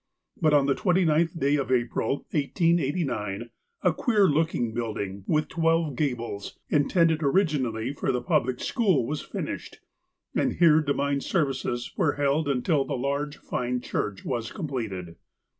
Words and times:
But, 0.41 0.55
on 0.55 0.65
the 0.65 0.73
29th 0.73 1.39
day 1.39 1.57
of 1.57 1.71
April, 1.71 2.25
1889, 2.31 3.51
a 3.83 3.93
queer 3.93 4.27
looking 4.27 4.73
building 4.73 5.23
with 5.27 5.47
twelve 5.47 5.95
gables, 5.95 6.57
intended 6.71 7.21
originally 7.21 7.93
for 7.93 8.11
the 8.11 8.23
public 8.23 8.61
school, 8.61 9.05
was 9.05 9.21
finished, 9.21 9.79
and 10.33 10.53
here 10.53 10.81
divine 10.81 11.21
services 11.21 11.91
were 11.97 12.13
held 12.13 12.49
until 12.49 12.83
the 12.83 12.97
large, 12.97 13.37
fine 13.37 13.79
church 13.79 14.25
was 14.25 14.51
completed. 14.51 15.17